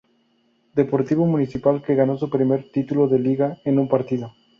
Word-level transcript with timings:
Deportivo 0.73 1.27
Municipal 1.27 1.83
que 1.83 1.93
ganó 1.93 2.17
su 2.17 2.27
primer 2.31 2.71
título 2.71 3.07
de 3.07 3.19
Liga 3.19 3.59
en 3.65 3.77
un 3.77 3.87
partido. 3.87 4.33